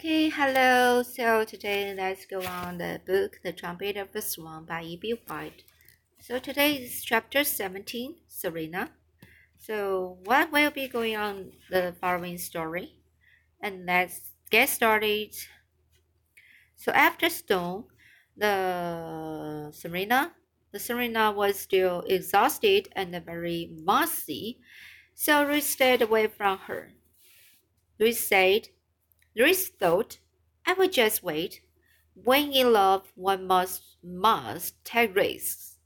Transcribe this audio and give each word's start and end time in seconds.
Okay, 0.00 0.30
hello. 0.30 1.02
So 1.02 1.44
today 1.44 1.92
let's 1.94 2.24
go 2.24 2.40
on 2.40 2.78
the 2.78 3.02
book 3.06 3.38
The 3.44 3.52
Trumpet 3.52 3.98
of 3.98 4.10
the 4.12 4.22
Swan 4.22 4.64
by 4.64 4.82
E.B. 4.82 5.20
White. 5.26 5.62
So 6.18 6.38
today 6.38 6.76
is 6.76 7.04
chapter 7.04 7.44
17, 7.44 8.14
Serena. 8.26 8.92
So 9.58 10.16
what 10.24 10.50
will 10.50 10.70
be 10.70 10.88
going 10.88 11.16
on 11.16 11.52
the 11.68 11.94
following 12.00 12.38
story? 12.38 12.94
And 13.60 13.84
let's 13.84 14.32
get 14.48 14.70
started. 14.70 15.36
So 16.76 16.92
after 16.92 17.28
Stone, 17.28 17.84
the 18.34 19.70
Serena, 19.74 20.32
the 20.72 20.78
Serena 20.78 21.30
was 21.30 21.58
still 21.58 22.04
exhausted 22.08 22.88
and 22.96 23.22
very 23.26 23.70
mossy, 23.84 24.60
so 25.14 25.42
Louis 25.42 25.60
stayed 25.60 26.00
away 26.00 26.26
from 26.26 26.56
her. 26.60 26.92
Ruth 27.98 28.16
said, 28.16 28.68
Louis 29.36 29.68
thought, 29.68 30.18
I 30.66 30.72
will 30.72 30.88
just 30.88 31.22
wait. 31.22 31.60
When 32.14 32.52
in 32.52 32.72
love, 32.72 33.12
one 33.14 33.46
must 33.46 33.96
must 34.02 34.84
take 34.84 35.14
risks. 35.14 35.78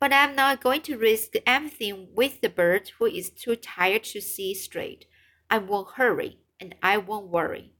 But 0.00 0.12
I'm 0.12 0.34
not 0.34 0.62
going 0.62 0.82
to 0.82 0.98
risk 0.98 1.32
anything 1.46 2.08
with 2.14 2.40
the 2.40 2.48
bird 2.48 2.90
who 2.98 3.06
is 3.06 3.30
too 3.30 3.54
tired 3.54 4.04
to 4.04 4.20
see 4.20 4.54
straight. 4.54 5.06
I 5.50 5.58
won't 5.58 5.96
hurry, 5.96 6.38
and 6.58 6.74
I 6.82 6.96
won't 6.96 7.28
worry. 7.28 7.72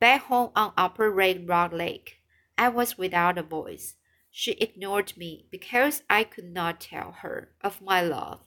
Back 0.00 0.22
home 0.24 0.50
on 0.54 0.72
Upper 0.76 1.10
Red 1.10 1.48
Rock 1.48 1.72
Lake, 1.72 2.16
I 2.56 2.68
was 2.68 2.98
without 2.98 3.38
a 3.38 3.42
voice. 3.42 3.94
She 4.30 4.52
ignored 4.52 5.16
me 5.16 5.46
because 5.50 6.02
I 6.10 6.24
could 6.24 6.52
not 6.52 6.80
tell 6.80 7.12
her 7.22 7.50
of 7.62 7.80
my 7.80 8.02
love. 8.02 8.40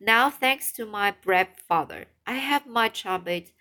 Now, 0.00 0.30
thanks 0.30 0.72
to 0.72 0.84
my 0.84 1.12
brave 1.12 1.48
father, 1.66 2.06
I 2.26 2.34
have 2.34 2.66
my 2.66 2.88
trumpet 2.88 3.52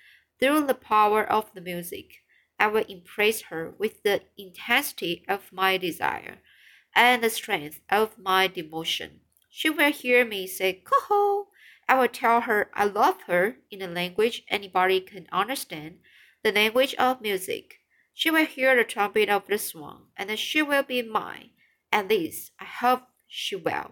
through 0.41 0.65
the 0.65 0.73
power 0.73 1.23
of 1.23 1.53
the 1.53 1.61
music, 1.61 2.23
I 2.59 2.67
will 2.67 2.85
impress 2.89 3.41
her 3.43 3.75
with 3.77 4.01
the 4.03 4.21
intensity 4.37 5.23
of 5.27 5.53
my 5.53 5.77
desire 5.77 6.39
and 6.95 7.23
the 7.23 7.29
strength 7.29 7.79
of 7.89 8.17
my 8.17 8.47
devotion. 8.47 9.21
She 9.51 9.69
will 9.69 9.91
hear 9.91 10.25
me 10.25 10.47
say, 10.47 10.81
Coho! 10.83 11.49
I 11.87 11.99
will 11.99 12.07
tell 12.07 12.41
her 12.41 12.71
I 12.73 12.85
love 12.85 13.23
her 13.27 13.57
in 13.69 13.81
a 13.81 13.87
language 13.87 14.43
anybody 14.47 14.99
can 15.01 15.27
understand, 15.31 15.99
the 16.43 16.51
language 16.51 16.95
of 16.95 17.21
music. 17.21 17.79
She 18.13 18.31
will 18.31 18.45
hear 18.45 18.75
the 18.75 18.83
trumpet 18.83 19.29
of 19.29 19.47
the 19.47 19.57
swan, 19.57 20.07
and 20.17 20.37
she 20.39 20.61
will 20.61 20.83
be 20.83 21.01
mine. 21.01 21.51
At 21.91 22.07
least, 22.07 22.51
I 22.59 22.65
hope 22.65 23.03
she 23.27 23.55
will. 23.55 23.91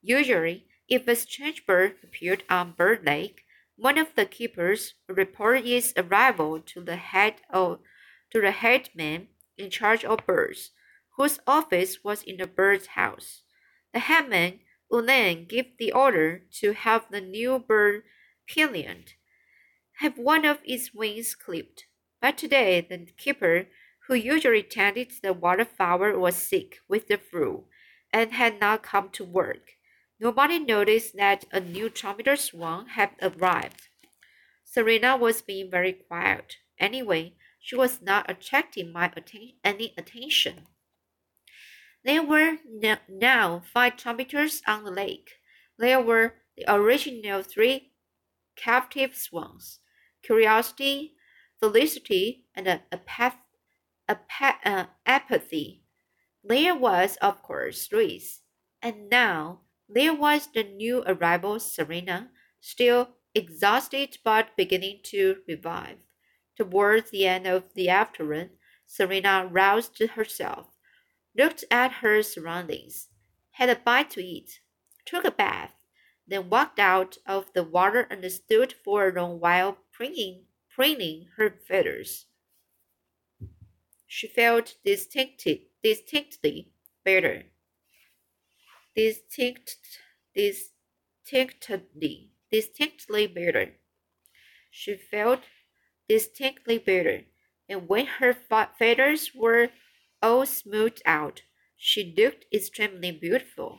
Usually, 0.00 0.66
if 0.88 1.06
a 1.06 1.16
strange 1.16 1.66
bird 1.66 1.96
appeared 2.02 2.44
on 2.48 2.72
Bird 2.72 3.04
Lake, 3.04 3.42
one 3.78 3.96
of 3.96 4.08
the 4.16 4.26
keepers 4.26 4.94
reported 5.08 5.64
its 5.64 5.92
arrival 5.96 6.58
to 6.60 6.80
the 6.80 6.96
head 6.96 7.34
of, 7.48 7.78
to 8.30 8.40
the 8.40 8.50
headman 8.50 9.28
in 9.56 9.70
charge 9.70 10.04
of 10.04 10.26
birds, 10.26 10.72
whose 11.16 11.38
office 11.46 12.02
was 12.02 12.24
in 12.24 12.38
the 12.38 12.46
bird's 12.46 12.88
house. 12.88 13.42
The 13.94 14.00
headman 14.00 14.60
would 14.90 15.06
then 15.06 15.44
give 15.44 15.66
the 15.78 15.92
order 15.92 16.42
to 16.60 16.72
have 16.72 17.06
the 17.10 17.20
new 17.20 17.60
bird 17.60 18.02
pinioned, 18.48 19.14
have 20.00 20.18
one 20.18 20.44
of 20.44 20.58
its 20.64 20.92
wings 20.92 21.36
clipped. 21.36 21.84
But 22.20 22.36
today 22.36 22.80
the 22.80 23.06
keeper, 23.16 23.68
who 24.08 24.14
usually 24.14 24.64
tended 24.64 25.12
the 25.22 25.32
waterfowl, 25.32 26.18
was 26.18 26.34
sick 26.34 26.78
with 26.88 27.06
the 27.06 27.16
flu 27.16 27.66
and 28.12 28.32
had 28.32 28.58
not 28.58 28.82
come 28.82 29.10
to 29.10 29.24
work. 29.24 29.77
Nobody 30.20 30.58
noticed 30.58 31.16
that 31.16 31.44
a 31.52 31.60
new 31.60 31.88
trumpeter 31.88 32.36
swan 32.36 32.88
had 32.88 33.10
arrived. 33.22 33.88
Serena 34.64 35.16
was 35.16 35.42
being 35.42 35.70
very 35.70 35.92
quiet. 35.92 36.56
Anyway, 36.78 37.34
she 37.60 37.76
was 37.76 38.02
not 38.02 38.30
attracting 38.30 38.92
my 38.92 39.12
atten 39.16 39.52
any 39.64 39.94
attention. 39.96 40.66
There 42.04 42.22
were 42.22 42.58
now 43.08 43.62
five 43.72 43.96
trumpeters 43.96 44.62
on 44.66 44.84
the 44.84 44.90
lake. 44.90 45.30
There 45.78 46.00
were 46.00 46.34
the 46.56 46.64
original 46.72 47.42
three 47.42 47.92
captive 48.56 49.14
swans 49.14 49.80
curiosity, 50.22 51.14
felicity, 51.60 52.44
and 52.54 52.66
apath- 52.92 53.38
apath- 54.08 54.60
uh, 54.64 54.86
apathy. 55.06 55.84
There 56.42 56.74
was, 56.74 57.16
of 57.22 57.42
course, 57.42 57.88
Louise. 57.92 58.42
And 58.82 59.08
now 59.08 59.62
there 59.88 60.14
was 60.14 60.48
the 60.48 60.62
new 60.62 61.02
arrival, 61.06 61.58
Serena, 61.58 62.30
still 62.60 63.16
exhausted 63.34 64.18
but 64.22 64.56
beginning 64.56 65.00
to 65.04 65.38
revive. 65.48 65.98
Towards 66.56 67.10
the 67.10 67.26
end 67.26 67.46
of 67.46 67.72
the 67.74 67.88
afternoon, 67.88 68.50
Serena 68.86 69.48
roused 69.50 69.98
herself, 69.98 70.66
looked 71.36 71.64
at 71.70 71.92
her 72.02 72.22
surroundings, 72.22 73.08
had 73.52 73.70
a 73.70 73.76
bite 73.76 74.10
to 74.10 74.24
eat, 74.24 74.60
took 75.06 75.24
a 75.24 75.30
bath, 75.30 75.72
then 76.26 76.50
walked 76.50 76.78
out 76.78 77.16
of 77.26 77.52
the 77.54 77.64
water 77.64 78.00
and 78.10 78.30
stood 78.30 78.72
for 78.72 79.08
a 79.08 79.12
long 79.12 79.40
while 79.40 79.78
preening, 79.92 80.44
preening 80.68 81.28
her 81.36 81.50
feathers. 81.66 82.26
She 84.06 84.26
felt 84.26 84.76
distinctly, 84.84 85.68
distinctly 85.82 86.72
better 87.04 87.44
distinct, 88.98 89.78
distinctly, 90.34 92.32
distinctly 92.50 93.26
better. 93.28 93.74
She 94.72 94.96
felt 94.96 95.42
distinctly 96.08 96.78
better, 96.78 97.26
and 97.68 97.88
when 97.88 98.06
her 98.06 98.34
feathers 98.34 99.30
were 99.36 99.70
all 100.20 100.44
smoothed 100.46 101.02
out, 101.06 101.42
she 101.76 102.12
looked 102.16 102.46
extremely 102.52 103.12
beautiful, 103.12 103.78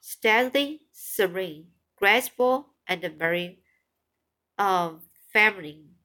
steady, 0.00 0.82
serene, 0.92 1.72
graceful, 1.96 2.74
and 2.86 3.02
very 3.18 3.58
um, 4.56 5.02
feminine. 5.32 5.96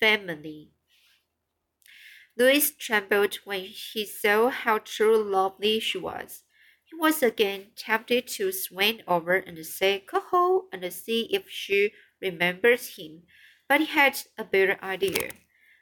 Feminine. 0.00 0.70
Louis 2.38 2.70
trembled 2.70 3.34
when 3.44 3.64
he 3.64 4.06
saw 4.06 4.48
how 4.48 4.78
truly 4.78 5.24
lovely 5.30 5.78
she 5.78 5.98
was. 5.98 6.44
He 6.92 6.98
was 6.98 7.22
again 7.22 7.68
tempted 7.74 8.28
to 8.36 8.52
swing 8.52 9.00
over 9.08 9.32
and 9.32 9.64
say 9.64 10.00
"Coho" 10.00 10.68
and 10.70 10.92
see 10.92 11.22
if 11.32 11.48
she 11.48 11.94
remembers 12.20 12.96
him, 12.96 13.22
but 13.66 13.80
he 13.80 13.86
had 13.86 14.18
a 14.36 14.44
better 14.44 14.78
idea. 14.84 15.30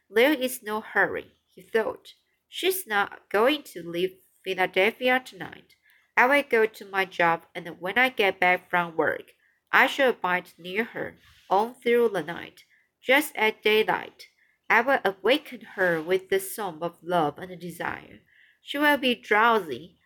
There 0.09 0.32
is 0.32 0.62
no 0.62 0.81
hurry, 0.81 1.32
he 1.53 1.62
thought. 1.62 2.15
She's 2.48 2.87
not 2.87 3.28
going 3.28 3.65
to 3.65 3.82
leave 3.82 4.19
Philadelphia 4.44 5.19
tonight. 5.19 5.75
I 6.16 6.26
will 6.26 6.44
go 6.48 6.66
to 6.66 6.84
my 6.84 7.06
job, 7.06 7.44
and 7.56 7.81
when 7.81 7.98
I 7.98 8.10
get 8.10 8.38
back 8.38 8.71
from 8.71 8.97
work, 8.97 9.32
I 9.72 9.88
shall 9.88 10.10
abide 10.10 10.53
near 10.59 10.84
her 10.84 11.16
all 11.50 11.75
through 11.75 12.10
the 12.10 12.22
night. 12.22 12.62
Just 13.03 13.34
at 13.34 13.65
daylight, 13.65 14.28
I 14.71 14.82
will 14.82 15.00
awaken 15.04 15.62
her 15.75 16.00
with 16.00 16.28
the 16.28 16.38
song 16.38 16.78
of 16.82 17.03
love 17.03 17.37
and 17.37 17.59
desire. 17.59 18.21
She 18.62 18.78
will 18.78 18.97
be 18.97 19.16
drowsy 19.16 19.97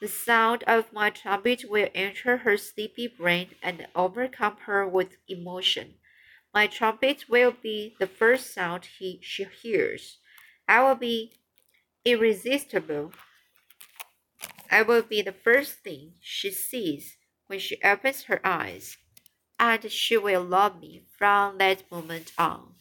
the 0.00 0.08
sound 0.08 0.62
of 0.64 0.92
my 0.92 1.10
trumpet 1.10 1.64
will 1.68 1.88
enter 1.94 2.38
her 2.38 2.56
sleepy 2.56 3.06
brain 3.06 3.48
and 3.62 3.86
overcome 3.94 4.56
her 4.66 4.86
with 4.86 5.16
emotion. 5.28 5.94
My 6.52 6.66
trumpet 6.66 7.24
will 7.28 7.52
be 7.52 7.96
the 7.98 8.06
first 8.06 8.52
sound 8.54 8.86
he, 8.98 9.18
she 9.22 9.44
hears. 9.44 10.18
I 10.68 10.82
will 10.82 10.94
be 10.94 11.32
irresistible. 12.04 13.12
I 14.70 14.82
will 14.82 15.02
be 15.02 15.22
the 15.22 15.32
first 15.32 15.80
thing 15.82 16.12
she 16.20 16.50
sees 16.50 17.16
when 17.46 17.58
she 17.58 17.82
opens 17.82 18.24
her 18.24 18.40
eyes, 18.44 18.98
and 19.58 19.90
she 19.90 20.16
will 20.16 20.42
love 20.42 20.80
me 20.80 21.04
from 21.18 21.58
that 21.58 21.90
moment 21.90 22.32
on. 22.36 22.75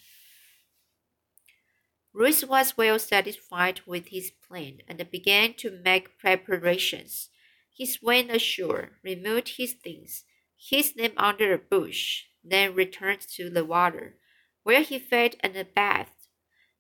Louis 2.18 2.46
was 2.46 2.78
well 2.78 2.98
satisfied 2.98 3.82
with 3.86 4.08
his 4.08 4.32
plan 4.48 4.78
and 4.88 5.06
began 5.12 5.54
to 5.56 5.82
make 5.84 6.18
preparations. 6.18 7.30
He 7.74 7.86
swam 7.86 8.30
ashore, 8.30 8.92
removed 9.04 9.58
his 9.58 9.74
things, 9.74 10.24
hid 10.58 10.96
them 10.96 11.12
under 11.18 11.54
a 11.54 11.58
bush, 11.58 12.24
then 12.42 12.74
returned 12.74 13.20
to 13.36 13.50
the 13.50 13.66
water, 13.66 14.16
where 14.64 14.82
he 14.82 14.98
fed 14.98 15.36
and 15.42 15.54
bathed. 15.76 16.30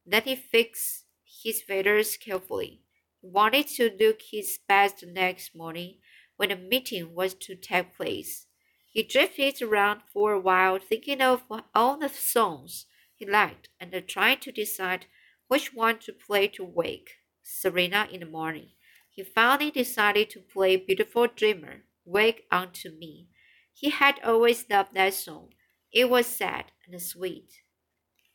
Then 0.05 0.21
he 0.23 0.37
fixed 0.37 1.03
his 1.25 1.61
feathers 1.61 2.15
carefully. 2.15 2.83
He 3.19 3.27
wanted 3.27 3.67
to 3.75 3.91
look 3.99 4.21
his 4.31 4.59
best 4.69 5.03
next 5.05 5.53
morning 5.53 5.97
when 6.37 6.47
the 6.47 6.55
meeting 6.55 7.13
was 7.13 7.33
to 7.33 7.55
take 7.55 7.93
place. 7.93 8.47
He 8.89 9.03
drifted 9.03 9.61
around 9.61 10.03
for 10.13 10.31
a 10.31 10.39
while, 10.39 10.79
thinking 10.79 11.21
of 11.21 11.43
all 11.73 11.97
the 11.97 12.07
songs 12.07 12.85
he 13.13 13.25
liked 13.25 13.67
and 13.81 13.93
trying 14.07 14.39
to 14.39 14.51
decide 14.53 15.07
which 15.47 15.73
one 15.73 15.99
to 15.99 16.13
play 16.13 16.47
to 16.47 16.63
wake 16.63 17.11
Serena 17.43 18.07
in 18.11 18.21
the 18.21 18.25
morning. 18.25 18.69
He 19.09 19.23
finally 19.23 19.71
decided 19.71 20.29
to 20.31 20.39
play 20.39 20.75
Beautiful 20.77 21.27
Dreamer, 21.27 21.83
Wake 22.03 22.45
Unto 22.51 22.91
Me. 22.91 23.27
He 23.73 23.89
had 23.89 24.19
always 24.23 24.69
loved 24.69 24.93
that 24.95 25.13
song. 25.13 25.53
It 25.91 26.09
was 26.09 26.25
sad 26.25 26.71
and 26.87 27.01
sweet. 27.01 27.61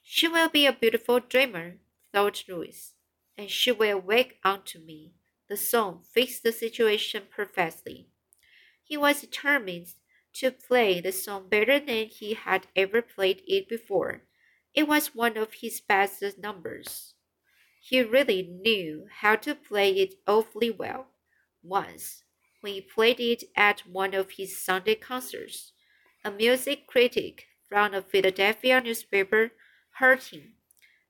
She 0.03 0.29
will 0.29 0.49
be 0.49 0.67
a 0.67 0.73
beautiful 0.73 1.21
dreamer, 1.21 1.79
thought 2.13 2.45
Louis, 2.49 2.95
and 3.37 3.51
she 3.51 3.71
will 3.71 3.99
wake 4.01 4.39
unto 4.43 4.79
me. 4.79 5.13
The 5.49 5.57
song 5.57 6.05
fixed 6.13 6.43
the 6.43 6.53
situation 6.53 7.25
perfectly. 7.31 8.09
He 8.83 8.97
was 8.97 9.21
determined 9.21 9.89
to 10.35 10.51
play 10.51 11.01
the 11.01 11.13
song 11.13 11.49
better 11.49 11.79
than 11.79 12.07
he 12.07 12.35
had 12.35 12.69
ever 12.75 13.03
played 13.03 13.43
it 13.47 13.69
before. 13.69 14.23
It 14.75 14.89
was 14.89 15.15
one 15.15 15.37
of 15.37 15.55
his 15.55 15.81
best 15.81 16.23
numbers. 16.39 17.15
He 17.81 18.03
really 18.03 18.43
knew 18.43 19.09
how 19.11 19.37
to 19.37 19.55
play 19.55 19.93
it 19.99 20.15
awfully 20.27 20.71
well. 20.71 21.09
Once, 21.63 22.25
when 22.61 22.75
he 22.75 22.81
played 22.81 23.21
it 23.21 23.45
at 23.57 23.87
one 23.87 24.15
of 24.15 24.33
his 24.33 24.57
Sunday 24.65 24.95
concerts, 24.97 25.73
a 26.25 26.31
music 26.31 26.87
critic 26.87 27.49
from 27.69 27.95
a 27.95 28.03
Philadelphia 28.03 28.81
newspaper 28.81 29.53
heard 29.99 30.23
him. 30.25 30.57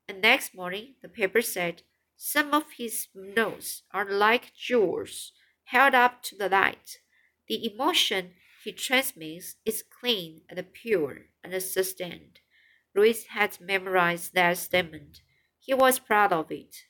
And 0.09 0.21
next 0.21 0.55
morning, 0.55 0.97
the 1.03 1.09
paper 1.09 1.41
said, 1.41 1.83
Some 2.17 2.53
of 2.53 2.73
his 2.73 3.09
notes 3.15 3.85
are 3.93 4.05
like 4.11 4.53
jewels 4.55 5.33
held 5.65 5.95
up 5.95 6.23
to 6.25 6.37
the 6.37 6.51
light. 6.51 7.01
The 7.49 7.65
emotion 7.73 8.35
he 8.63 8.73
transmits 8.73 9.57
is 9.65 9.83
clean 9.83 10.43
and 10.51 10.73
pure 10.75 11.29
and 11.43 11.63
sustained. 11.63 12.40
Louis 12.95 13.25
had 13.27 13.61
memorized 13.61 14.35
that 14.35 14.59
statement. 14.59 15.23
He 15.59 15.75
was 15.75 15.99
proud 15.99 16.33
of 16.33 16.51
it. 16.51 16.85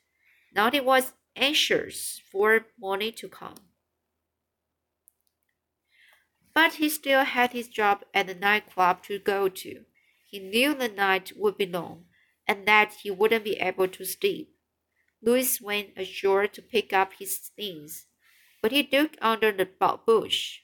Now 0.54 0.70
he 0.70 0.80
was 0.80 1.12
anxious 1.36 2.20
for 2.30 2.66
morning 2.78 3.12
to 3.12 3.28
come. 3.28 3.56
But 6.54 6.74
he 6.74 6.88
still 6.88 7.24
had 7.24 7.52
his 7.52 7.68
job 7.68 8.04
at 8.12 8.26
the 8.26 8.34
nightclub 8.34 9.02
to 9.04 9.18
go 9.18 9.48
to. 9.48 9.84
He 10.26 10.38
knew 10.38 10.74
the 10.74 10.88
night 10.88 11.32
would 11.36 11.56
be 11.56 11.66
long 11.66 12.06
and 12.46 12.66
that 12.66 12.94
he 13.02 13.10
wouldn't 13.10 13.44
be 13.44 13.56
able 13.60 13.88
to 13.88 14.04
sleep. 14.04 14.54
Louis 15.22 15.60
went 15.60 15.90
ashore 15.96 16.46
to 16.46 16.62
pick 16.62 16.92
up 16.92 17.12
his 17.18 17.38
things. 17.54 18.06
When 18.60 18.72
he 18.72 18.88
looked 18.90 19.18
under 19.20 19.52
the 19.52 19.68
bush, 20.06 20.60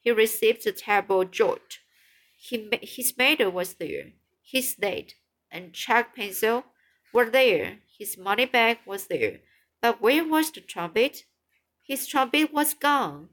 he 0.00 0.10
received 0.10 0.66
a 0.66 0.72
terrible 0.72 1.24
jolt. 1.24 1.78
He, 2.36 2.68
his 2.82 3.16
medal 3.16 3.50
was 3.50 3.74
there, 3.74 4.12
his 4.50 4.72
slate 4.74 5.14
and 5.50 5.72
chalk 5.72 6.16
pencil 6.16 6.64
were 7.12 7.30
there, 7.30 7.78
his 7.98 8.18
money 8.18 8.46
bag 8.46 8.78
was 8.84 9.06
there, 9.06 9.40
but 9.80 10.00
where 10.00 10.24
was 10.24 10.50
the 10.50 10.60
trumpet? 10.60 11.24
His 11.86 12.06
trumpet 12.06 12.52
was 12.52 12.74
gone. 12.74 13.28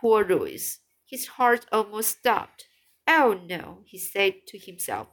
Poor 0.00 0.24
Louis. 0.24 0.78
His 1.04 1.26
heart 1.26 1.66
almost 1.72 2.18
stopped. 2.18 2.68
Oh 3.08 3.40
no, 3.48 3.82
he 3.84 3.98
said 3.98 4.46
to 4.46 4.58
himself. 4.58 5.08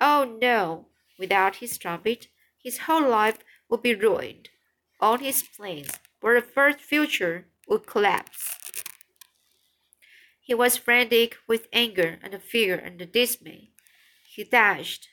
Oh 0.00 0.36
no, 0.40 0.86
without 1.18 1.56
his 1.56 1.78
trumpet, 1.78 2.28
his 2.60 2.78
whole 2.78 3.08
life 3.08 3.38
would 3.68 3.82
be 3.82 3.94
ruined. 3.94 4.48
All 5.00 5.18
his 5.18 5.42
plans 5.42 5.92
for 6.20 6.34
the 6.34 6.46
first 6.46 6.80
future 6.80 7.46
would 7.68 7.86
collapse. 7.86 8.56
He 10.40 10.54
was 10.54 10.76
frantic 10.76 11.36
with 11.46 11.68
anger 11.72 12.18
and 12.22 12.42
fear 12.42 12.76
and 12.76 13.10
dismay. 13.12 13.70
He 14.36 14.44
dashed 14.44 15.08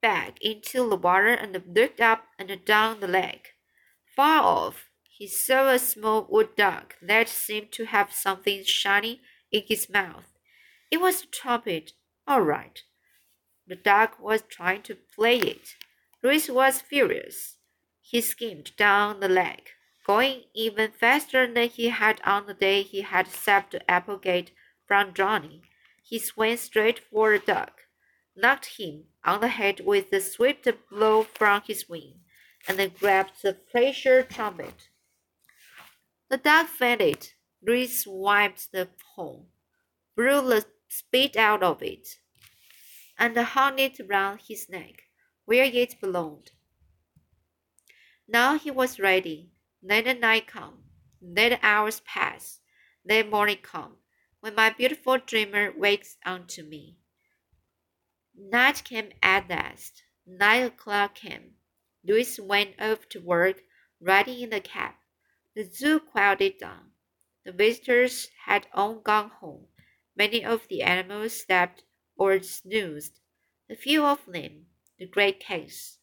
back 0.00 0.40
into 0.40 0.88
the 0.88 0.94
water 0.94 1.26
and 1.26 1.60
looked 1.74 2.00
up 2.00 2.28
and 2.38 2.64
down 2.64 3.00
the 3.00 3.08
lake. 3.08 3.54
Far 4.14 4.44
off, 4.44 4.90
he 5.02 5.26
saw 5.26 5.70
a 5.70 5.78
small 5.80 6.24
wood 6.30 6.54
duck 6.54 6.94
that 7.02 7.28
seemed 7.28 7.72
to 7.72 7.86
have 7.86 8.12
something 8.12 8.62
shiny 8.62 9.22
in 9.50 9.64
his 9.66 9.90
mouth. 9.90 10.38
It 10.88 11.00
was 11.00 11.24
a 11.24 11.26
trumpet, 11.26 11.94
all 12.28 12.42
right. 12.42 12.80
The 13.66 13.74
duck 13.74 14.20
was 14.20 14.42
trying 14.48 14.82
to 14.82 14.94
play 14.94 15.38
it. 15.38 15.74
Louis 16.22 16.48
was 16.48 16.80
furious. 16.80 17.56
He 18.00 18.20
skimmed 18.20 18.76
down 18.76 19.18
the 19.18 19.28
lake, 19.28 19.72
going 20.06 20.44
even 20.54 20.92
faster 20.92 21.52
than 21.52 21.70
he 21.70 21.88
had 21.88 22.20
on 22.24 22.46
the 22.46 22.54
day 22.54 22.82
he 22.82 23.00
had 23.00 23.26
saved 23.26 23.82
Applegate 23.88 24.52
from 24.86 25.10
drowning. 25.10 25.62
He 26.04 26.20
swam 26.20 26.56
straight 26.56 27.00
for 27.00 27.32
the 27.32 27.44
duck, 27.44 27.87
knocked 28.38 28.78
him 28.78 29.04
on 29.24 29.40
the 29.40 29.48
head 29.48 29.80
with 29.84 30.12
a 30.12 30.20
swift 30.20 30.66
blow 30.88 31.24
from 31.24 31.62
his 31.66 31.88
wing, 31.88 32.20
and 32.66 32.78
then 32.78 32.92
grabbed 32.98 33.42
the 33.42 33.52
pressure 33.52 34.22
trumpet. 34.22 34.88
The 36.30 36.38
duck 36.38 36.68
fainted. 36.68 37.32
Louis 37.60 38.04
wiped 38.06 38.72
the 38.72 38.88
pole 39.16 39.48
blew 40.18 40.42
the 40.48 40.64
spit 40.88 41.36
out 41.36 41.62
of 41.62 41.80
it, 41.80 42.18
and 43.16 43.38
hung 43.38 43.78
it 43.78 44.00
round 44.08 44.40
his 44.48 44.68
neck, 44.68 45.04
where 45.44 45.64
it 45.64 46.00
belonged. 46.00 46.50
Now 48.26 48.58
he 48.58 48.72
was 48.72 48.98
ready. 48.98 49.52
Let 49.80 50.06
the 50.06 50.14
night 50.14 50.48
come. 50.48 50.82
Let 51.22 51.50
the 51.50 51.58
hours 51.62 52.00
pass. 52.00 52.58
Let 53.08 53.30
morning 53.30 53.58
come, 53.62 53.98
when 54.40 54.56
my 54.56 54.70
beautiful 54.70 55.18
dreamer 55.18 55.72
wakes 55.76 56.16
unto 56.26 56.64
me. 56.64 56.96
Night 58.40 58.84
came 58.84 59.10
at 59.20 59.50
last. 59.50 60.04
Nine 60.24 60.62
o'clock 60.62 61.16
came. 61.16 61.56
Louis 62.04 62.38
went 62.38 62.80
off 62.80 63.08
to 63.08 63.20
work, 63.20 63.64
riding 64.00 64.38
in 64.38 64.50
the 64.50 64.60
cab. 64.60 64.94
The 65.56 65.64
zoo 65.64 65.98
quieted 65.98 66.58
down. 66.58 66.92
The 67.44 67.50
visitors 67.50 68.28
had 68.44 68.68
all 68.72 69.00
gone 69.00 69.30
home. 69.30 69.66
Many 70.14 70.44
of 70.44 70.68
the 70.68 70.82
animals 70.82 71.42
slept 71.42 71.82
or 72.14 72.40
snoozed. 72.40 73.18
A 73.68 73.74
few 73.74 74.04
of 74.04 74.24
them, 74.24 74.66
the 74.98 75.06
great 75.06 75.40
case, 75.40 75.98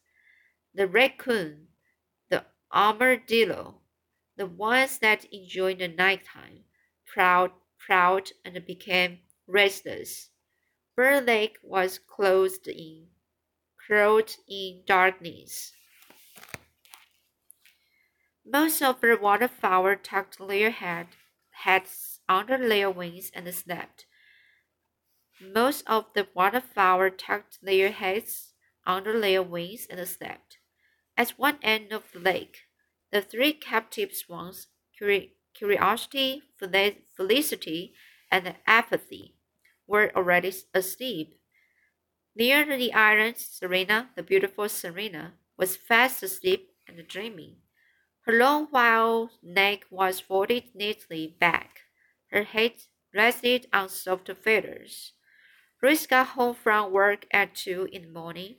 the 0.74 0.86
raccoon, 0.86 1.68
the 2.28 2.44
armadillo, 2.70 3.80
the 4.36 4.46
ones 4.46 4.98
that 4.98 5.24
enjoyed 5.32 5.78
the 5.78 5.88
nighttime, 5.88 6.64
prowled, 7.06 7.52
prowled, 7.78 8.32
and 8.44 8.62
became 8.66 9.20
restless. 9.46 10.28
Bird 10.96 11.26
Lake 11.26 11.58
was 11.62 11.98
closed 11.98 12.66
in, 12.66 13.08
clothed 13.86 14.38
in 14.48 14.82
darkness. 14.86 15.74
Most 18.46 18.80
of 18.80 19.02
the 19.02 19.18
waterfowl 19.20 19.94
tucked 20.02 20.38
their 20.38 20.70
head, 20.70 21.08
heads 21.50 22.20
under 22.30 22.56
their 22.56 22.90
wings 22.90 23.30
and 23.34 23.54
slept. 23.54 24.06
Most 25.38 25.86
of 25.86 26.06
the 26.14 26.28
waterfowl 26.32 27.10
tucked 27.10 27.58
their 27.60 27.90
heads 27.90 28.54
under 28.86 29.20
their 29.20 29.42
wings 29.42 29.86
and 29.90 30.08
slept. 30.08 30.56
At 31.14 31.32
one 31.32 31.58
end 31.62 31.92
of 31.92 32.04
the 32.12 32.20
lake, 32.20 32.68
the 33.10 33.20
three 33.20 33.52
captive 33.52 34.14
swans, 34.14 34.68
Curiosity, 34.96 36.42
Felicity, 36.56 37.94
and 38.30 38.56
Apathy, 38.66 39.34
were 39.86 40.10
already 40.16 40.52
asleep. 40.74 41.38
Near 42.34 42.64
the 42.64 42.92
island, 42.92 43.36
Serena, 43.38 44.10
the 44.14 44.22
beautiful 44.22 44.68
Serena, 44.68 45.34
was 45.56 45.76
fast 45.76 46.22
asleep 46.22 46.70
and 46.86 47.06
dreaming. 47.08 47.56
Her 48.26 48.32
long 48.32 48.66
white 48.66 49.28
neck 49.42 49.86
was 49.90 50.20
folded 50.20 50.74
neatly 50.74 51.36
back. 51.38 51.80
Her 52.30 52.42
head 52.42 52.72
rested 53.14 53.66
on 53.72 53.88
soft 53.88 54.30
feathers. 54.42 55.12
Bruce 55.80 56.06
got 56.06 56.28
home 56.28 56.54
from 56.54 56.92
work 56.92 57.26
at 57.30 57.54
two 57.54 57.88
in 57.92 58.02
the 58.02 58.08
morning. 58.08 58.56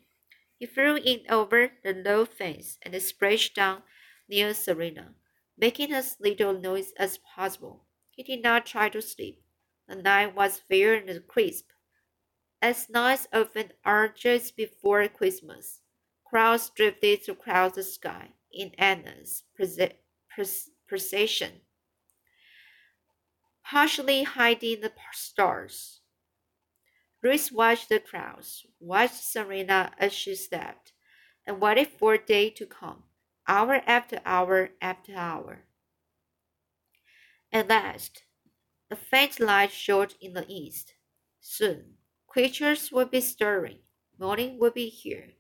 He 0.57 0.65
flew 0.65 0.96
in 0.96 1.22
over 1.29 1.72
the 1.84 1.93
low 1.93 2.25
fence 2.25 2.77
and 2.81 3.00
splashed 3.01 3.55
down 3.55 3.84
near 4.29 4.53
Serena, 4.53 5.13
making 5.57 5.91
as 5.91 6.17
little 6.19 6.53
noise 6.53 6.93
as 6.98 7.19
possible. 7.19 7.86
He 8.12 8.24
did 8.24 8.41
not 8.41 8.65
try 8.65 8.89
to 8.89 9.01
sleep. 9.01 9.43
The 9.88 9.96
night 9.96 10.36
was 10.36 10.60
fair 10.60 10.94
and 10.94 11.27
crisp, 11.27 11.72
as 12.62 12.89
nights 12.89 13.27
often 13.34 13.72
are 13.86 14.08
just 14.08 14.56
before 14.56 15.08
Christmas. 15.08 15.82
Clouds 16.29 16.70
drifted 16.70 17.27
across 17.29 17.75
the 17.75 17.84
sky 17.84 18.34
in 18.51 18.74
endless 18.77 19.44
procession 20.88 21.62
partially 23.70 24.24
hiding 24.24 24.79
the 24.79 24.91
stars. 25.12 26.00
Louis 27.22 27.51
watched 27.51 27.89
the 27.89 28.00
crowds, 28.00 28.65
watched 28.79 29.15
Serena 29.15 29.91
as 29.98 30.13
she 30.13 30.36
slept, 30.36 30.94
and 31.46 31.60
waited 31.60 31.88
for 31.88 32.17
day 32.17 32.50
to 32.51 32.65
come, 32.65 33.03
hour 33.46 33.82
after 33.86 34.22
hour 34.25 34.70
after 34.82 35.13
hour. 35.15 35.65
At 37.51 37.67
last, 37.67 38.24
a 38.89 38.96
faint 38.96 39.39
light 39.39 39.72
showed 39.72 40.15
in 40.22 40.34
the 40.34 40.46
east. 40.48 40.94
Soon, 41.39 41.96
creatures 42.27 42.91
would 42.91 43.12
be 43.12 43.22
stirring. 43.22 43.79
Morning 44.20 44.58
would 44.60 44.74
be 44.74 44.89
here. 44.89 45.34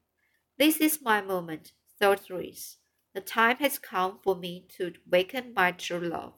This 0.57 0.77
is 0.77 1.01
my 1.01 1.21
moment, 1.21 1.71
thought 1.99 2.29
Louis. 2.29 2.77
The 3.13 3.21
time 3.21 3.57
has 3.57 3.79
come 3.79 4.19
for 4.23 4.35
me 4.35 4.65
to 4.77 4.93
waken 5.09 5.53
my 5.55 5.71
true 5.71 5.99
love. 5.99 6.33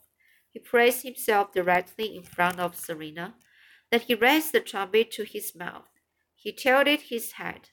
He 0.50 0.60
placed 0.60 1.04
himself 1.04 1.52
directly 1.52 2.16
in 2.16 2.24
front 2.24 2.60
of 2.60 2.76
Serena. 2.76 3.36
Then 3.92 4.02
he 4.02 4.16
raised 4.16 4.52
the 4.52 4.60
trumpet 4.60 5.12
to 5.12 5.24
his 5.24 5.56
mouth. 5.56 5.90
He 6.36 6.52
tilted 6.52 7.02
his 7.02 7.34
head. 7.34 7.70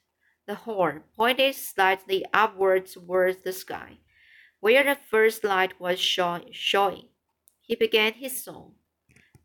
The 0.46 0.54
horn 0.54 1.02
pointed 1.16 1.54
slightly 1.54 2.24
upward 2.32 2.86
towards 2.86 3.42
the 3.42 3.52
sky, 3.52 3.98
where 4.60 4.82
the 4.84 4.94
first 4.94 5.44
light 5.44 5.78
was 5.80 5.98
showing. 6.00 7.08
He 7.60 7.74
began 7.74 8.14
his 8.14 8.42
song. 8.42 8.74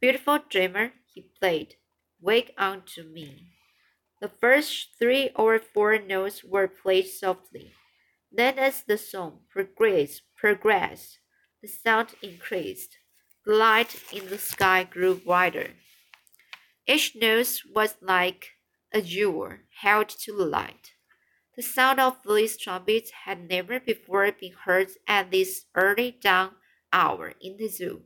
Beautiful 0.01 0.39
dreamer, 0.49 0.93
he 1.13 1.21
played, 1.39 1.75
wake 2.19 2.53
unto 2.57 3.03
me. 3.03 3.51
The 4.19 4.29
first 4.29 4.89
three 4.97 5.29
or 5.35 5.59
four 5.59 5.99
notes 5.99 6.43
were 6.43 6.67
played 6.67 7.07
softly. 7.07 7.73
Then, 8.31 8.57
as 8.57 8.81
the 8.81 8.97
song 8.97 9.41
progressed, 9.49 10.23
progressed, 10.35 11.19
the 11.61 11.67
sound 11.67 12.15
increased. 12.23 12.97
The 13.45 13.53
light 13.53 14.01
in 14.11 14.29
the 14.29 14.39
sky 14.39 14.85
grew 14.85 15.15
brighter. 15.15 15.75
Each 16.87 17.15
note 17.15 17.61
was 17.75 17.95
like 18.01 18.53
a 18.91 19.01
jewel 19.03 19.53
held 19.81 20.09
to 20.09 20.35
the 20.35 20.45
light. 20.45 20.93
The 21.55 21.61
sound 21.61 21.99
of 21.99 22.17
these 22.27 22.57
trumpets 22.57 23.11
had 23.25 23.47
never 23.47 23.79
before 23.79 24.31
been 24.31 24.53
heard 24.65 24.89
at 25.07 25.29
this 25.29 25.65
early 25.75 26.11
dawn 26.11 26.55
hour 26.91 27.33
in 27.39 27.57
the 27.57 27.67
zoo, 27.67 28.05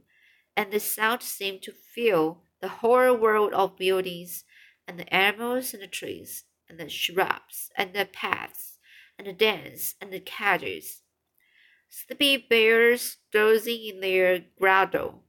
and 0.56 0.72
the 0.72 0.80
sound 0.80 1.22
seemed 1.22 1.62
to 1.64 1.72
fill 1.72 2.44
the 2.62 2.68
whole 2.68 3.16
world 3.16 3.54
of 3.54 3.78
buildings 3.78 4.44
and 4.88 5.00
the 5.00 5.14
animals 5.14 5.74
and 5.74 5.84
the 5.84 5.88
trees 5.88 6.46
and 6.70 6.80
the 6.80 6.90
shrubs 6.90 7.70
and 7.76 7.94
the 7.94 8.06
paths 8.06 8.78
and 9.18 9.28
the 9.28 9.34
dens 9.34 9.96
and 10.02 10.12
the 10.12 10.20
cages. 10.20 11.02
Sleepy 11.90 12.38
bears 12.38 13.18
dozing 13.32 13.86
in 13.86 14.00
their 14.02 14.46
grotto 14.60 15.22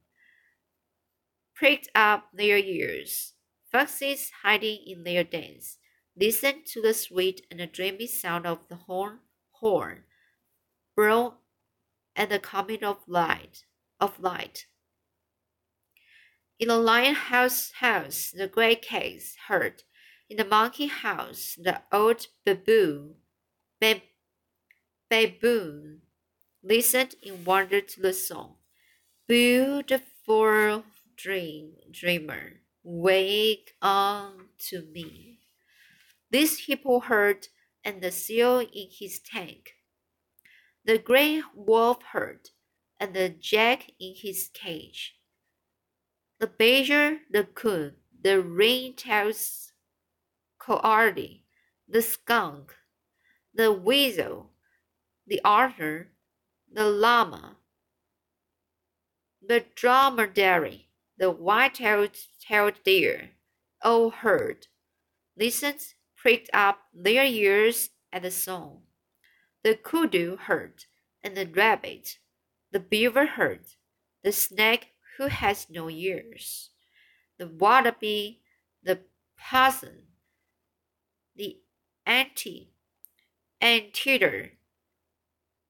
pricked 1.57 1.89
up 1.95 2.29
their 2.33 2.57
ears. 2.57 3.33
Foxes 3.71 4.31
hiding 4.43 4.79
in 4.85 5.03
their 5.03 5.23
dens 5.23 5.77
listened 6.15 6.65
to 6.67 6.81
the 6.81 6.93
sweet 6.93 7.45
and 7.49 7.59
the 7.59 7.67
dreamy 7.67 8.07
sound 8.07 8.45
of 8.45 8.67
the 8.69 8.75
horn, 8.75 9.19
horn, 9.51 10.03
blown, 10.95 11.33
and 12.15 12.31
the 12.31 12.39
coming 12.39 12.83
of 12.83 12.97
light, 13.07 13.65
of 13.99 14.19
light. 14.19 14.67
In 16.59 16.69
the 16.69 16.77
lion 16.77 17.13
house, 17.13 17.71
house 17.71 18.31
the 18.31 18.47
great 18.47 18.81
case 18.81 19.35
heard. 19.47 19.83
In 20.27 20.37
the 20.37 20.45
monkey 20.45 20.87
house, 20.87 21.55
the 21.55 21.83
old 21.91 22.25
baboon, 22.45 23.17
bab, 23.79 24.01
baboon 25.07 26.01
listened 26.63 27.13
in 27.21 27.45
wonder 27.45 27.79
to 27.79 28.01
the 28.01 28.11
song. 28.11 28.55
Beautiful 29.27 30.83
dream, 31.15 31.73
dreamer, 31.91 32.61
wake 32.83 33.75
on 33.79 34.49
to 34.69 34.81
me. 34.81 35.41
This 36.31 36.65
hippo 36.65 37.01
heard, 37.01 37.49
and 37.83 38.01
the 38.01 38.11
seal 38.11 38.61
in 38.61 38.87
his 38.89 39.19
tank. 39.19 39.75
The 40.83 40.97
gray 40.97 41.43
wolf 41.53 42.01
heard, 42.01 42.49
and 42.99 43.13
the 43.13 43.29
jack 43.29 43.91
in 43.99 44.15
his 44.15 44.49
cage 44.51 45.16
the 46.39 46.47
badger, 46.47 47.19
the 47.31 47.43
coon, 47.43 47.93
the 48.21 48.41
ring-tailed 48.41 49.35
coyote, 50.59 51.43
the 51.87 52.01
skunk, 52.01 52.73
the 53.53 53.71
weasel, 53.71 54.51
the 55.25 55.41
otter, 55.43 56.11
the 56.71 56.85
llama, 56.85 57.57
the 59.41 59.65
dromedary, 59.75 60.89
the 61.17 61.31
white-tailed 61.31 62.83
deer, 62.83 63.31
all 63.81 64.09
heard, 64.09 64.67
listened, 65.37 65.93
pricked 66.15 66.49
up 66.53 66.79
their 66.93 67.25
ears 67.25 67.89
at 68.11 68.21
the 68.21 68.31
song. 68.31 68.81
The 69.63 69.75
kudu 69.75 70.37
heard, 70.37 70.85
and 71.23 71.35
the 71.35 71.47
rabbit, 71.47 72.19
the 72.71 72.79
beaver 72.79 73.25
heard, 73.25 73.65
the 74.23 74.31
snake 74.31 74.93
who 75.17 75.27
has 75.27 75.67
no 75.69 75.89
ears, 75.89 76.69
the 77.37 77.47
wallaby, 77.47 78.41
the 78.83 78.99
possum, 79.37 80.03
the 81.35 81.57
anti, 82.05 82.71
anteater, 83.59 84.51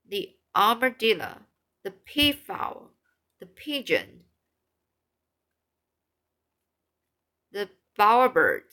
the 0.08 0.36
armadillo, 0.56 1.38
the 1.84 1.92
peafowl, 1.92 2.92
the 3.40 3.46
pigeon, 3.46 4.24
the 7.52 7.70
bowerbird, 7.98 8.64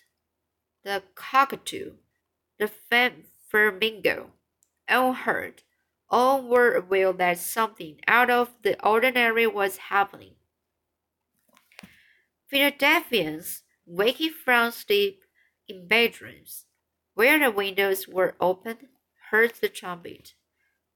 the 0.83 1.02
cockatoo, 1.14 1.93
the 2.59 2.71
flamingo, 3.49 4.31
all 4.88 5.12
heard. 5.12 5.62
All 6.11 6.43
were 6.43 6.75
aware 6.75 7.12
that 7.12 7.38
something 7.38 8.00
out 8.07 8.31
of 8.31 8.50
the 8.62 8.81
ordinary 8.87 9.47
was 9.47 9.76
happening. 9.76 10.35
Philadelphians, 12.54 13.64
waking 13.84 14.30
from 14.30 14.70
sleep 14.70 15.25
in 15.66 15.88
bedrooms, 15.88 16.66
where 17.14 17.37
the 17.37 17.50
windows 17.50 18.06
were 18.06 18.37
open, 18.38 18.90
heard 19.32 19.54
the 19.54 19.68
trumpet. 19.68 20.34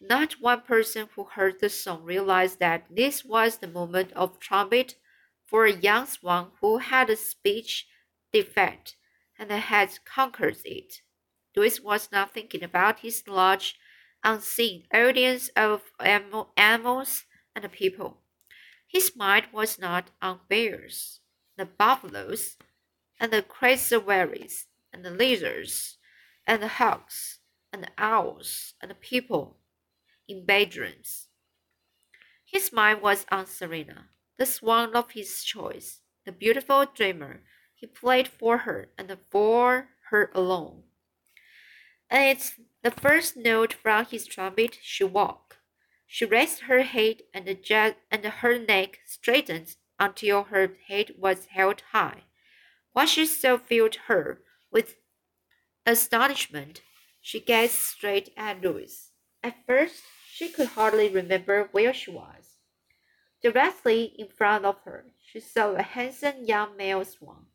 Not 0.01 0.35
one 0.35 0.61
person 0.61 1.09
who 1.17 1.25
heard 1.25 1.59
the 1.59 1.69
song 1.69 2.05
realized 2.05 2.61
that 2.61 2.85
this 2.89 3.25
was 3.25 3.59
the 3.59 3.67
moment 3.67 4.13
of 4.13 4.39
trumpet 4.39 4.95
for 5.47 5.65
a 5.65 5.73
young 5.73 6.07
swan 6.07 6.53
who 6.61 6.79
had 6.79 7.11
a 7.11 7.17
speech 7.17 7.89
defect 8.33 8.95
and 9.37 9.51
had 9.51 9.99
conquered 10.05 10.59
it. 10.65 11.03
Louis 11.57 11.81
was 11.81 12.13
not 12.13 12.33
thinking 12.35 12.63
about 12.63 13.01
his 13.01 13.27
large, 13.27 13.75
unseen 14.23 14.85
audience 14.95 15.49
of 15.57 15.83
animals 16.57 17.25
and 17.57 17.73
people. 17.73 18.19
His 18.87 19.17
mind 19.17 19.47
was 19.53 19.77
not 19.77 20.13
on 20.23 20.39
bears 20.49 21.19
the 21.59 21.67
buffaloes, 21.67 22.57
and 23.21 23.33
the 23.33 23.43
cassowaries, 23.43 24.67
and 24.93 25.05
the 25.05 25.11
lizards, 25.11 25.99
and 26.47 26.63
the 26.63 26.69
hawks, 26.69 27.41
and 27.73 27.83
the 27.83 27.91
owls, 27.99 28.75
and 28.81 28.91
the 28.91 28.95
people 28.95 29.59
in 30.27 30.45
bedrooms. 30.45 31.29
His 32.45 32.73
mind 32.73 33.03
was 33.03 33.27
on 33.31 33.47
Serena, 33.47 34.09
the 34.39 34.47
swan 34.47 34.95
of 34.95 35.11
his 35.11 35.43
choice, 35.45 36.01
the 36.25 36.33
beautiful 36.33 36.87
dreamer. 36.87 37.43
He 37.75 37.87
played 37.87 38.29
for 38.29 38.59
her 38.59 38.89
and 38.97 39.15
for 39.31 39.89
her 40.11 40.31
alone. 40.35 40.85
And 42.11 42.25
it's 42.25 42.55
the 42.83 42.91
first 42.91 43.37
note 43.37 43.73
from 43.73 44.07
his 44.07 44.27
trumpet 44.27 44.79
she 44.81 45.05
woke. 45.05 45.59
She 46.07 46.25
raised 46.25 46.61
her 46.61 46.83
head 46.83 47.23
and, 47.35 47.47
the 47.47 47.95
and 48.11 48.25
her 48.25 48.59
neck 48.59 49.01
straightened 49.05 49.77
until 49.99 50.45
her 50.45 50.77
head 50.87 51.15
was 51.19 51.47
held 51.47 51.83
high. 51.93 52.25
What 52.93 53.09
she 53.09 53.27
saw 53.27 53.57
filled 53.57 53.97
her 54.07 54.43
with 54.71 54.97
astonishment. 55.87 56.83
She 57.21 57.41
gazed 57.41 57.75
straight 57.75 58.33
at 58.37 58.61
Louis. 58.61 59.11
At 59.43 59.67
first, 59.67 60.03
she 60.31 60.49
could 60.49 60.69
hardly 60.69 61.09
remember 61.09 61.69
where 61.73 61.93
she 61.93 62.11
was. 62.11 62.59
Directly 63.43 64.15
in 64.19 64.29
front 64.29 64.65
of 64.65 64.81
her, 64.85 65.07
she 65.25 65.41
saw 65.41 65.73
a 65.73 65.83
handsome 65.83 66.45
young 66.45 66.77
male 66.77 67.05
swan, 67.05 67.47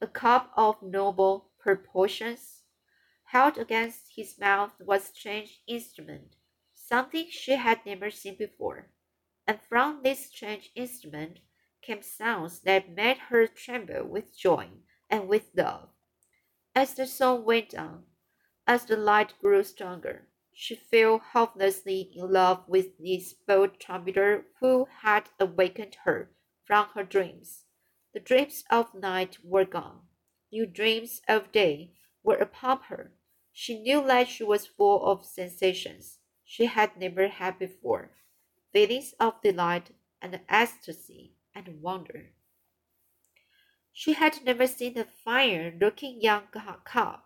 a 0.00 0.06
cob 0.06 0.48
of 0.56 0.82
noble 0.82 1.50
proportions. 1.58 2.62
Held 3.24 3.58
against 3.58 4.12
his 4.14 4.38
mouth 4.38 4.72
was 4.80 5.02
a 5.08 5.14
strange 5.14 5.60
instrument, 5.66 6.36
something 6.74 7.26
she 7.30 7.56
had 7.56 7.84
never 7.84 8.10
seen 8.10 8.36
before, 8.36 8.90
and 9.46 9.58
from 9.68 10.02
this 10.02 10.26
strange 10.26 10.70
instrument 10.74 11.40
came 11.84 12.02
sounds 12.02 12.60
that 12.60 12.88
made 12.88 13.18
her 13.28 13.46
tremble 13.46 14.04
with 14.04 14.36
joy 14.36 14.68
and 15.10 15.28
with 15.28 15.50
love. 15.54 15.88
As 16.74 16.94
the 16.94 17.06
song 17.06 17.44
went 17.44 17.74
on, 17.74 18.04
as 18.66 18.86
the 18.86 18.96
light 18.96 19.34
grew 19.40 19.62
stronger, 19.62 20.26
she 20.52 20.74
fell 20.74 21.18
hopelessly 21.18 22.12
in 22.14 22.32
love 22.32 22.64
with 22.66 22.98
this 22.98 23.34
bold 23.34 23.78
trumpeter 23.78 24.46
who 24.60 24.86
had 25.02 25.28
awakened 25.38 25.96
her 26.04 26.30
from 26.64 26.86
her 26.94 27.04
dreams. 27.04 27.64
The 28.14 28.20
dreams 28.20 28.64
of 28.70 28.94
night 28.94 29.38
were 29.44 29.64
gone. 29.64 30.02
New 30.50 30.66
dreams 30.66 31.20
of 31.28 31.52
day 31.52 31.92
were 32.22 32.36
upon 32.36 32.80
her. 32.88 33.12
She 33.52 33.78
knew 33.78 34.06
that 34.06 34.28
she 34.28 34.44
was 34.44 34.66
full 34.66 35.04
of 35.04 35.26
sensations 35.26 36.18
she 36.44 36.66
had 36.66 36.96
never 36.96 37.28
had 37.28 37.58
before, 37.58 38.12
feelings 38.72 39.14
of 39.18 39.40
delight 39.42 39.90
and 40.24 40.40
ecstasy 40.48 41.34
and 41.54 41.82
wonder. 41.82 42.30
She 43.92 44.14
had 44.14 44.42
never 44.42 44.66
seen 44.66 44.96
a 44.98 45.04
fine 45.04 45.78
looking 45.78 46.22
young 46.22 46.44
cow. 46.86 47.20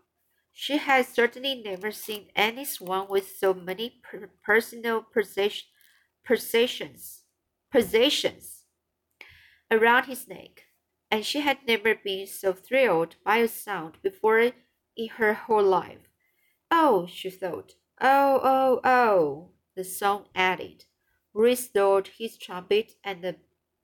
She 0.52 0.78
had 0.78 1.06
certainly 1.06 1.62
never 1.64 1.92
seen 1.92 2.32
any 2.34 2.66
with 3.08 3.36
so 3.38 3.54
many 3.54 4.00
per 4.02 4.30
personal 4.42 5.02
possessions, 5.02 7.22
possessions 7.70 8.64
around 9.70 10.06
his 10.06 10.26
neck, 10.26 10.64
and 11.08 11.24
she 11.24 11.40
had 11.40 11.58
never 11.66 11.94
been 11.94 12.26
so 12.26 12.52
thrilled 12.52 13.14
by 13.24 13.36
a 13.36 13.48
sound 13.48 13.98
before 14.02 14.50
in 14.96 15.08
her 15.18 15.34
whole 15.34 15.62
life. 15.62 16.08
Oh, 16.70 17.06
she 17.06 17.30
thought. 17.30 17.74
Oh, 18.00 18.40
oh, 18.42 18.80
oh, 18.82 19.50
the 19.76 19.84
song 19.84 20.26
added. 20.34 20.84
Restored 21.38 22.08
his 22.18 22.36
trumpet 22.36 22.94
and 23.04 23.36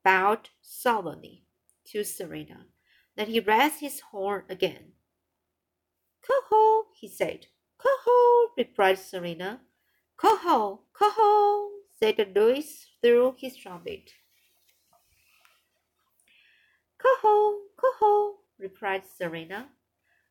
bowed 0.02 0.48
solemnly 0.60 1.44
to 1.86 2.02
Serena. 2.02 2.66
Then 3.14 3.28
he 3.28 3.38
raised 3.38 3.78
his 3.78 4.00
horn 4.00 4.42
again. 4.48 4.94
Coho, 6.20 6.86
he 6.96 7.06
said. 7.06 7.46
Coho, 7.78 8.50
replied 8.58 8.98
Serena. 8.98 9.60
Coho, 10.16 10.80
coho, 10.92 11.70
said 11.96 12.32
Louis 12.34 12.86
through 13.00 13.36
his 13.38 13.56
trumpet. 13.56 14.10
Coho, 16.98 17.58
coho, 17.76 18.38
replied 18.58 19.04
Serena. 19.06 19.68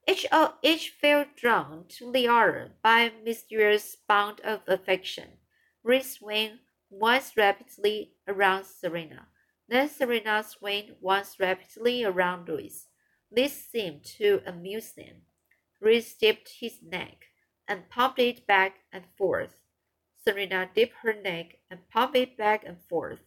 Each, 0.06 0.26
of, 0.26 0.56
each 0.62 0.90
felt 0.90 1.38
drawn 1.38 1.86
to 1.88 2.12
the 2.12 2.28
other 2.28 2.74
by 2.84 3.00
a 3.04 3.24
mysterious 3.24 3.96
bond 3.96 4.42
of 4.42 4.60
affection. 4.68 5.38
Reese 5.86 6.18
swung 6.18 6.60
once 6.94 7.36
rapidly 7.36 8.14
around 8.28 8.66
Serena. 8.66 9.28
Then 9.68 9.90
Serena 9.90 10.44
swung 10.44 10.92
once 11.02 11.40
rapidly 11.40 12.04
around 12.04 12.48
Louis. 12.48 12.88
This 13.32 13.54
seemed 13.54 14.04
to 14.18 14.42
amuse 14.46 14.92
them. 14.92 15.24
Reese 15.82 16.14
dipped 16.14 16.50
his 16.60 16.82
neck 16.84 17.26
and 17.68 17.90
pumped 17.90 18.20
it 18.20 18.46
back 18.46 18.76
and 18.92 19.04
forth. 19.18 19.56
Serena 20.24 20.70
dipped 20.74 20.98
her 21.02 21.14
neck 21.14 21.58
and 21.70 21.90
pumped 21.90 22.16
it 22.16 22.38
back 22.38 22.64
and 22.66 22.78
forth. 22.88 23.20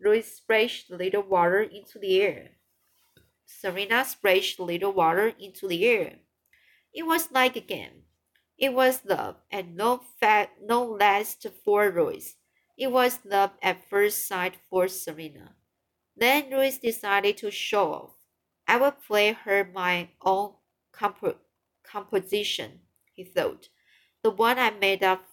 Louis 0.00 0.22
splashed 0.22 0.90
a 0.90 0.96
little 0.96 1.22
water 1.22 1.62
into 1.62 1.98
the 1.98 2.20
air. 2.20 2.50
Serena 3.46 4.04
splashed 4.04 4.58
a 4.58 4.64
little 4.64 4.92
water 4.92 5.32
into 5.40 5.66
the 5.66 5.86
air. 5.86 6.16
It 6.92 7.06
was 7.06 7.32
like 7.32 7.56
a 7.56 7.60
game. 7.60 8.02
It 8.58 8.72
was 8.72 9.04
love, 9.04 9.36
and 9.50 9.76
no, 9.76 10.02
fa- 10.20 10.50
no 10.62 10.84
less 10.84 11.36
for 11.64 11.90
Louis. 11.90 12.36
It 12.76 12.92
was 12.92 13.24
love 13.24 13.52
at 13.62 13.88
first 13.88 14.26
sight 14.26 14.56
for 14.68 14.88
Serena. 14.88 15.54
Then 16.16 16.50
Louis 16.50 16.78
decided 16.78 17.36
to 17.38 17.50
show 17.50 17.92
off. 17.92 18.16
I 18.68 18.76
will 18.76 18.92
play 18.92 19.32
her 19.32 19.70
my 19.72 20.10
own 20.22 20.54
comp- 20.92 21.40
composition, 21.82 22.80
he 23.14 23.24
thought, 23.24 23.68
the 24.22 24.30
one 24.30 24.58
I 24.58 24.70
made 24.70 25.02
up 25.02 25.24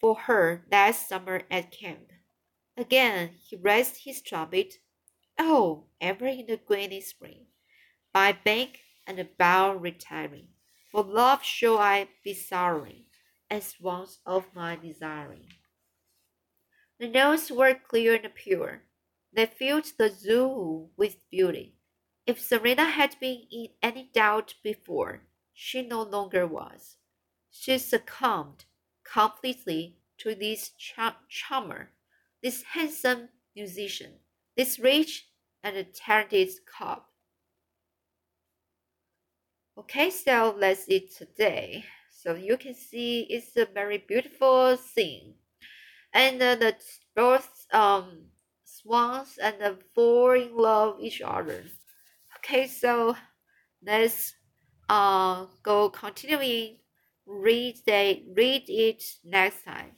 for 0.00 0.14
her 0.14 0.66
last 0.70 1.08
summer 1.08 1.42
at 1.50 1.70
camp. 1.70 2.12
Again 2.76 3.30
he 3.42 3.56
raised 3.56 4.04
his 4.04 4.20
trumpet. 4.20 4.74
Oh, 5.38 5.84
ever 6.00 6.26
in 6.26 6.46
the 6.46 6.58
greeny 6.58 7.00
spring, 7.00 7.46
by 8.12 8.32
bank 8.32 8.80
and 9.06 9.26
bough 9.38 9.74
retiring, 9.74 10.48
for 10.90 11.02
love 11.02 11.42
shall 11.42 11.78
I 11.78 12.08
be 12.22 12.34
sorrowing, 12.34 13.04
as 13.50 13.76
once 13.80 14.18
of 14.26 14.44
my 14.54 14.76
desiring. 14.76 15.46
The 17.04 17.10
notes 17.10 17.50
were 17.50 17.74
clear 17.74 18.14
and 18.14 18.34
pure. 18.34 18.80
They 19.30 19.44
filled 19.44 19.92
the 19.98 20.08
zoo 20.08 20.88
with 20.96 21.18
beauty. 21.30 21.74
If 22.26 22.40
Serena 22.40 22.86
had 22.86 23.20
been 23.20 23.42
in 23.52 23.68
any 23.82 24.08
doubt 24.14 24.54
before, 24.62 25.26
she 25.52 25.82
no 25.82 26.02
longer 26.02 26.46
was. 26.46 26.96
She 27.50 27.76
succumbed 27.76 28.64
completely 29.04 29.98
to 30.16 30.34
this 30.34 30.70
charmer, 31.28 31.90
this 32.42 32.62
handsome 32.62 33.28
musician, 33.54 34.20
this 34.56 34.78
rich 34.78 35.28
and 35.62 35.86
talented 35.94 36.52
cob. 36.64 37.02
Okay, 39.76 40.08
so 40.08 40.56
let's 40.58 40.86
see 40.86 41.06
today. 41.06 41.84
So 42.10 42.34
you 42.34 42.56
can 42.56 42.74
see 42.74 43.26
it's 43.28 43.54
a 43.58 43.66
very 43.66 43.98
beautiful 43.98 44.78
scene, 44.78 45.34
and 46.14 46.42
uh, 46.42 46.54
the 46.56 46.76
both 47.16 47.66
um 47.72 48.26
swans 48.64 49.38
and 49.38 49.56
the 49.60 49.78
fall 49.94 50.32
in 50.32 50.56
love 50.56 50.98
each 51.00 51.22
other. 51.22 51.64
Okay, 52.38 52.66
so 52.66 53.16
let's 53.86 54.34
uh 54.88 55.46
go 55.62 55.90
continuing 55.90 56.78
read 57.26 57.76
they 57.86 58.24
read 58.36 58.64
it 58.68 59.02
next 59.24 59.64
time. 59.64 59.92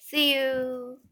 See 0.00 0.34
you. 0.34 0.98